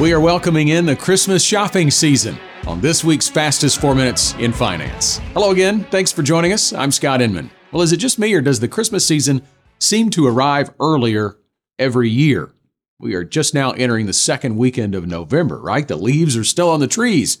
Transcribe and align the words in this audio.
We 0.00 0.14
are 0.14 0.20
welcoming 0.20 0.68
in 0.68 0.86
the 0.86 0.96
Christmas 0.96 1.44
shopping 1.44 1.90
season 1.90 2.38
on 2.66 2.80
this 2.80 3.04
week's 3.04 3.28
Fastest 3.28 3.82
4 3.82 3.94
Minutes 3.94 4.32
in 4.36 4.50
Finance. 4.50 5.18
Hello 5.34 5.50
again. 5.50 5.84
Thanks 5.90 6.10
for 6.10 6.22
joining 6.22 6.54
us. 6.54 6.72
I'm 6.72 6.90
Scott 6.90 7.20
Inman. 7.20 7.50
Well, 7.70 7.82
is 7.82 7.92
it 7.92 7.98
just 7.98 8.18
me 8.18 8.32
or 8.32 8.40
does 8.40 8.60
the 8.60 8.66
Christmas 8.66 9.04
season 9.04 9.42
seem 9.78 10.08
to 10.08 10.26
arrive 10.26 10.70
earlier 10.80 11.36
every 11.78 12.08
year? 12.08 12.50
We 12.98 13.14
are 13.14 13.24
just 13.24 13.52
now 13.52 13.72
entering 13.72 14.06
the 14.06 14.14
second 14.14 14.56
weekend 14.56 14.94
of 14.94 15.06
November, 15.06 15.60
right? 15.60 15.86
The 15.86 15.96
leaves 15.96 16.34
are 16.34 16.44
still 16.44 16.70
on 16.70 16.80
the 16.80 16.86
trees. 16.86 17.36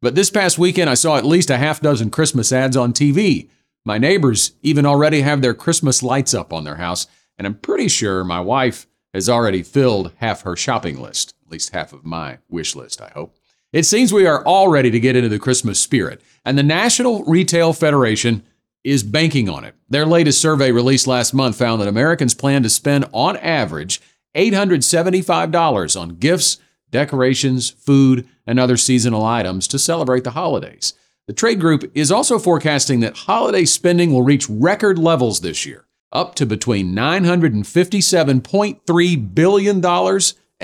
But 0.00 0.14
this 0.14 0.30
past 0.30 0.56
weekend, 0.56 0.88
I 0.88 0.94
saw 0.94 1.16
at 1.16 1.26
least 1.26 1.50
a 1.50 1.58
half 1.58 1.80
dozen 1.80 2.10
Christmas 2.10 2.52
ads 2.52 2.76
on 2.76 2.92
TV. 2.92 3.50
My 3.84 3.98
neighbors 3.98 4.52
even 4.62 4.86
already 4.86 5.22
have 5.22 5.42
their 5.42 5.52
Christmas 5.52 6.00
lights 6.00 6.32
up 6.32 6.52
on 6.52 6.62
their 6.62 6.76
house, 6.76 7.08
and 7.36 7.44
I'm 7.44 7.56
pretty 7.56 7.88
sure 7.88 8.22
my 8.22 8.38
wife 8.38 8.86
has 9.12 9.28
already 9.28 9.64
filled 9.64 10.12
half 10.18 10.42
her 10.42 10.54
shopping 10.54 11.00
list 11.00 11.33
least 11.54 11.72
half 11.72 11.92
of 11.92 12.04
my 12.04 12.38
wish 12.48 12.74
list, 12.74 13.00
I 13.00 13.10
hope. 13.14 13.36
It 13.72 13.84
seems 13.84 14.12
we 14.12 14.26
are 14.26 14.44
all 14.44 14.68
ready 14.68 14.90
to 14.90 15.00
get 15.00 15.16
into 15.16 15.28
the 15.28 15.38
Christmas 15.38 15.80
spirit, 15.80 16.20
and 16.44 16.58
the 16.58 16.62
National 16.62 17.24
Retail 17.24 17.72
Federation 17.72 18.42
is 18.82 19.02
banking 19.02 19.48
on 19.48 19.64
it. 19.64 19.74
Their 19.88 20.04
latest 20.04 20.40
survey 20.40 20.72
released 20.72 21.06
last 21.06 21.32
month 21.32 21.56
found 21.56 21.80
that 21.80 21.88
Americans 21.88 22.34
plan 22.34 22.62
to 22.64 22.68
spend 22.68 23.06
on 23.12 23.36
average 23.38 24.02
$875 24.34 26.00
on 26.00 26.16
gifts, 26.16 26.58
decorations, 26.90 27.70
food, 27.70 28.28
and 28.46 28.60
other 28.60 28.76
seasonal 28.76 29.24
items 29.24 29.66
to 29.68 29.78
celebrate 29.78 30.24
the 30.24 30.32
holidays. 30.32 30.92
The 31.26 31.32
trade 31.32 31.60
group 31.60 31.90
is 31.94 32.12
also 32.12 32.38
forecasting 32.38 33.00
that 33.00 33.16
holiday 33.16 33.64
spending 33.64 34.12
will 34.12 34.22
reach 34.22 34.50
record 34.50 34.98
levels 34.98 35.40
this 35.40 35.64
year, 35.64 35.86
up 36.12 36.34
to 36.34 36.44
between 36.46 36.94
$957.3 36.94 39.34
billion 39.34 39.80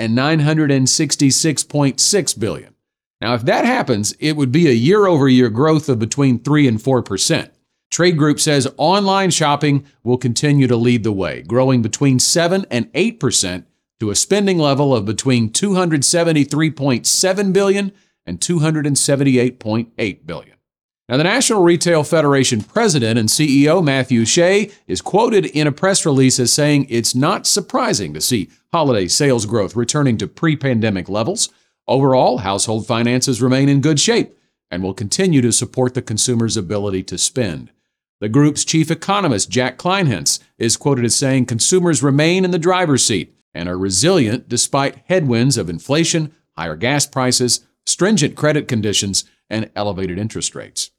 and 0.01 0.17
966.6 0.17 2.39
billion. 2.39 2.75
Now, 3.21 3.35
if 3.35 3.43
that 3.43 3.65
happens, 3.65 4.13
it 4.19 4.35
would 4.35 4.51
be 4.51 4.67
a 4.67 4.71
year-over-year 4.71 5.49
growth 5.49 5.87
of 5.89 5.99
between 5.99 6.39
3 6.39 6.67
and 6.67 6.79
4%. 6.79 7.51
Trade 7.91 8.17
Group 8.17 8.39
says 8.39 8.67
online 8.77 9.29
shopping 9.29 9.85
will 10.03 10.17
continue 10.17 10.65
to 10.65 10.75
lead 10.75 11.03
the 11.03 11.11
way, 11.11 11.43
growing 11.43 11.83
between 11.83 12.17
7 12.17 12.65
and 12.71 12.91
8% 12.93 13.65
to 13.99 14.09
a 14.09 14.15
spending 14.15 14.57
level 14.57 14.95
of 14.95 15.05
between 15.05 15.51
273.7 15.51 17.53
billion 17.53 17.91
and 18.25 18.39
278.8 18.39 20.25
billion. 20.25 20.55
Now, 21.11 21.17
the 21.17 21.25
National 21.25 21.61
Retail 21.61 22.05
Federation 22.05 22.61
president 22.61 23.19
and 23.19 23.27
CEO 23.27 23.83
Matthew 23.83 24.23
Shay 24.23 24.71
is 24.87 25.01
quoted 25.01 25.45
in 25.45 25.67
a 25.67 25.71
press 25.73 26.05
release 26.05 26.39
as 26.39 26.53
saying 26.53 26.85
it's 26.87 27.13
not 27.13 27.45
surprising 27.45 28.13
to 28.13 28.21
see 28.21 28.49
holiday 28.71 29.09
sales 29.09 29.45
growth 29.45 29.75
returning 29.75 30.17
to 30.19 30.27
pre 30.29 30.55
pandemic 30.55 31.09
levels. 31.09 31.49
Overall, 31.85 32.37
household 32.37 32.87
finances 32.87 33.41
remain 33.41 33.67
in 33.67 33.81
good 33.81 33.99
shape 33.99 34.37
and 34.69 34.81
will 34.81 34.93
continue 34.93 35.41
to 35.41 35.51
support 35.51 35.95
the 35.95 36.01
consumer's 36.01 36.55
ability 36.55 37.03
to 37.03 37.17
spend. 37.17 37.71
The 38.21 38.29
group's 38.29 38.63
chief 38.63 38.89
economist, 38.89 39.49
Jack 39.49 39.77
Kleinhenz, 39.77 40.39
is 40.57 40.77
quoted 40.77 41.03
as 41.03 41.13
saying 41.13 41.47
consumers 41.47 42.01
remain 42.01 42.45
in 42.45 42.51
the 42.51 42.57
driver's 42.57 43.05
seat 43.05 43.35
and 43.53 43.67
are 43.67 43.77
resilient 43.77 44.47
despite 44.47 45.03
headwinds 45.07 45.57
of 45.57 45.69
inflation, 45.69 46.33
higher 46.55 46.77
gas 46.77 47.05
prices, 47.05 47.67
stringent 47.85 48.37
credit 48.37 48.69
conditions, 48.69 49.25
and 49.49 49.69
elevated 49.75 50.17
interest 50.17 50.55
rates. 50.55 50.91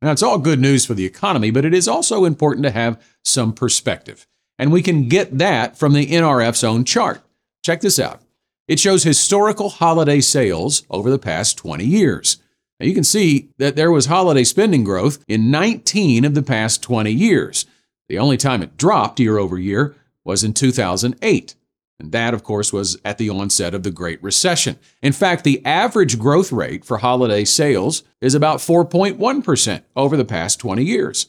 Now, 0.00 0.12
it's 0.12 0.22
all 0.22 0.38
good 0.38 0.60
news 0.60 0.86
for 0.86 0.94
the 0.94 1.04
economy, 1.04 1.50
but 1.50 1.64
it 1.64 1.74
is 1.74 1.88
also 1.88 2.24
important 2.24 2.64
to 2.64 2.70
have 2.70 3.02
some 3.24 3.52
perspective. 3.52 4.26
And 4.58 4.72
we 4.72 4.82
can 4.82 5.08
get 5.08 5.38
that 5.38 5.76
from 5.76 5.92
the 5.92 6.06
NRF's 6.06 6.64
own 6.64 6.84
chart. 6.84 7.20
Check 7.64 7.80
this 7.80 7.98
out. 7.98 8.22
It 8.68 8.78
shows 8.78 9.02
historical 9.02 9.70
holiday 9.70 10.20
sales 10.20 10.84
over 10.90 11.10
the 11.10 11.18
past 11.18 11.56
20 11.58 11.84
years. 11.84 12.36
Now, 12.78 12.86
you 12.86 12.94
can 12.94 13.04
see 13.04 13.48
that 13.58 13.74
there 13.74 13.90
was 13.90 14.06
holiday 14.06 14.44
spending 14.44 14.84
growth 14.84 15.24
in 15.26 15.50
19 15.50 16.24
of 16.24 16.34
the 16.34 16.42
past 16.42 16.82
20 16.82 17.10
years. 17.10 17.66
The 18.08 18.18
only 18.18 18.36
time 18.36 18.62
it 18.62 18.76
dropped 18.76 19.18
year 19.18 19.38
over 19.38 19.58
year 19.58 19.96
was 20.24 20.44
in 20.44 20.54
2008. 20.54 21.54
And 22.00 22.12
that, 22.12 22.32
of 22.32 22.44
course, 22.44 22.72
was 22.72 22.96
at 23.04 23.18
the 23.18 23.30
onset 23.30 23.74
of 23.74 23.82
the 23.82 23.90
Great 23.90 24.22
Recession. 24.22 24.78
In 25.02 25.12
fact, 25.12 25.42
the 25.42 25.64
average 25.64 26.18
growth 26.18 26.52
rate 26.52 26.84
for 26.84 26.98
holiday 26.98 27.44
sales 27.44 28.04
is 28.20 28.34
about 28.34 28.58
4.1% 28.58 29.82
over 29.96 30.16
the 30.16 30.24
past 30.24 30.60
20 30.60 30.84
years. 30.84 31.26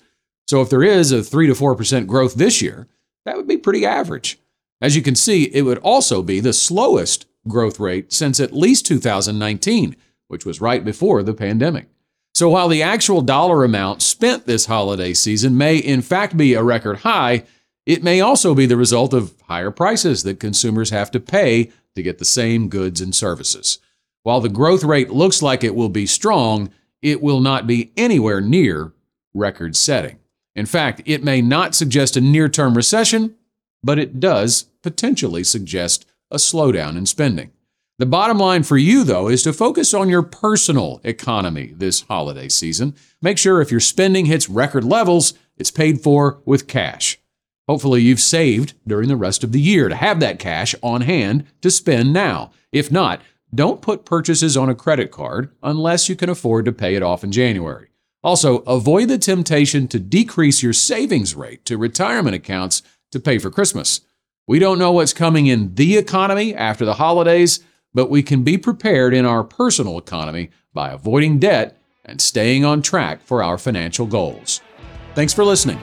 So 0.48 0.62
if 0.62 0.70
there 0.70 0.84
is 0.84 1.12
a 1.12 1.24
3 1.24 1.48
to 1.48 1.54
4% 1.54 2.08
growth 2.08 2.36
this 2.36 2.62
year, 2.62 2.88
that 3.26 3.36
would 3.36 3.48
be 3.48 3.58
pretty 3.58 3.86
average. 3.86 4.40
As 4.82 4.96
you 4.96 5.02
can 5.02 5.16
see, 5.16 5.46
it 5.46 5.64
would 5.64 5.80
also 5.80 6.22
be 6.22 6.40
the 6.40 6.54
slowest 6.54 7.26
growth 7.48 7.80
rate 7.80 8.14
since 8.14 8.40
at 8.40 8.54
least 8.54 8.86
2019, 8.86 9.96
which 10.28 10.46
was 10.46 10.62
right 10.62 10.84
before 10.84 11.24
the 11.24 11.34
pandemic. 11.34 11.88
So 12.34 12.50
while 12.50 12.68
the 12.68 12.84
actual 12.84 13.22
dollar 13.22 13.64
amount 13.64 14.02
spent 14.02 14.46
this 14.46 14.68
holiday 14.68 15.14
season 15.14 15.58
may 15.58 15.78
in 15.78 16.02
fact 16.02 16.38
be 16.38 16.54
a 16.54 16.64
record 16.64 17.00
high, 17.00 17.44
it 17.90 18.04
may 18.04 18.22
also 18.22 18.54
be 18.54 18.68
the 18.68 18.78
result 18.78 19.16
of 19.16 19.34
higher 19.48 19.72
prices 19.72 20.22
that 20.22 20.40
consumers 20.40 20.92
have 20.92 21.10
to 21.10 21.20
pay 21.20 21.72
to 21.96 22.04
get 22.04 22.20
the 22.20 22.24
same 22.24 22.70
goods 22.70 23.02
and 23.02 23.16
services. 23.16 23.80
While 24.22 24.42
the 24.42 24.48
growth 24.48 24.84
rate 24.84 25.10
looks 25.10 25.42
like 25.42 25.64
it 25.64 25.74
will 25.74 25.90
be 25.90 26.06
strong, 26.06 26.70
it 27.02 27.20
will 27.20 27.40
not 27.40 27.66
be 27.66 27.92
anywhere 27.98 28.42
near 28.42 28.94
record 29.34 29.76
setting. 29.76 30.20
In 30.54 30.68
fact, 30.68 31.02
it 31.08 31.24
may 31.24 31.42
not 31.42 31.74
suggest 31.74 32.16
a 32.16 32.22
near 32.22 32.48
term 32.48 32.78
recession, 32.78 33.34
but 33.82 33.98
it 33.98 34.20
does 34.20 34.68
potentially 34.84 35.44
suggest 35.44 36.06
a 36.30 36.36
slowdown 36.36 36.96
in 36.96 37.08
spending. 37.08 37.50
The 37.98 38.06
bottom 38.06 38.38
line 38.38 38.62
for 38.62 38.78
you, 38.78 39.04
though, 39.04 39.30
is 39.30 39.42
to 39.44 39.52
focus 39.52 39.96
on 39.96 40.10
your 40.10 40.22
personal 40.22 41.02
economy 41.04 41.74
this 41.76 42.02
holiday 42.02 42.50
season. 42.50 42.94
Make 43.20 43.40
sure 43.40 43.62
if 43.62 43.72
your 43.72 43.80
spending 43.80 44.28
hits 44.28 44.48
record 44.48 44.84
levels, 44.84 45.34
it's 45.58 45.72
paid 45.72 46.02
for 46.02 46.40
with 46.46 46.68
cash. 46.68 47.18
Hopefully, 47.70 48.02
you've 48.02 48.20
saved 48.20 48.74
during 48.88 49.08
the 49.10 49.16
rest 49.16 49.44
of 49.44 49.52
the 49.52 49.62
year 49.62 49.90
to 49.90 49.96
have 49.96 50.20
that 50.20 50.40
cash 50.40 50.74
on 50.82 51.02
hand 51.02 51.46
to 51.62 51.70
spend 51.70 52.12
now. 52.12 52.50
If 52.72 52.92
not, 52.92 53.22
don't 53.54 53.80
put 53.80 54.06
purchases 54.06 54.58
on 54.58 54.70
a 54.70 54.76
credit 54.76 55.12
card 55.12 55.52
unless 55.62 56.10
you 56.10 56.16
can 56.16 56.30
afford 56.30 56.66
to 56.66 56.72
pay 56.72 56.96
it 56.96 57.04
off 57.04 57.24
in 57.24 57.32
January. 57.32 57.90
Also, 58.24 58.58
avoid 58.62 59.08
the 59.08 59.20
temptation 59.20 59.88
to 59.88 60.00
decrease 60.00 60.64
your 60.64 60.74
savings 60.74 61.36
rate 61.36 61.64
to 61.66 61.78
retirement 61.78 62.36
accounts 62.36 62.82
to 63.12 63.20
pay 63.20 63.38
for 63.38 63.52
Christmas. 63.52 64.02
We 64.48 64.58
don't 64.58 64.80
know 64.80 64.94
what's 64.94 65.14
coming 65.14 65.46
in 65.46 65.76
the 65.76 65.96
economy 65.96 66.56
after 66.56 66.86
the 66.86 66.96
holidays, 66.96 67.60
but 67.94 68.10
we 68.10 68.24
can 68.24 68.44
be 68.44 68.58
prepared 68.58 69.14
in 69.14 69.28
our 69.28 69.44
personal 69.44 70.00
economy 70.00 70.50
by 70.74 70.90
avoiding 70.90 71.38
debt 71.38 71.80
and 72.04 72.20
staying 72.20 72.66
on 72.66 72.82
track 72.82 73.22
for 73.22 73.44
our 73.44 73.60
financial 73.60 74.08
goals. 74.08 74.60
Thanks 75.14 75.34
for 75.36 75.46
listening. 75.46 75.80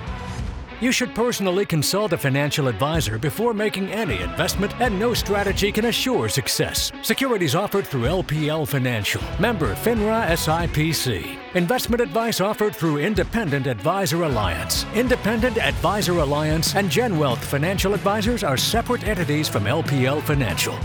You 0.79 0.93
should 0.93 1.15
personally 1.15 1.65
consult 1.65 2.13
a 2.13 2.19
financial 2.19 2.69
advisor 2.69 3.19
before 3.19 3.55
making 3.55 3.91
any 3.91 4.21
investment, 4.21 4.79
and 4.79 4.99
no 4.99 5.15
strategy 5.15 5.73
can 5.73 5.87
assure 5.87 6.29
success. 6.29 6.93
Securities 7.01 7.55
offered 7.55 7.87
through 7.87 8.03
LPL 8.03 8.69
Financial, 8.69 9.23
member 9.41 9.75
FINRA 9.75 10.27
SIPC. 10.33 11.39
Investment 11.55 12.03
advice 12.03 12.43
offered 12.43 12.77
through 12.77 12.99
Independent 12.99 13.67
Advisor 13.67 14.25
Alliance. 14.25 14.85
Independent 14.95 15.57
Advisor 15.57 16.19
Alliance 16.19 16.75
and 16.75 16.91
GenWealth 16.91 17.39
Financial 17.39 17.95
Advisors 17.95 18.45
are 18.45 18.59
separate 18.59 19.05
entities 19.05 19.49
from 19.49 19.65
LPL 19.65 20.23
Financial. 20.23 20.79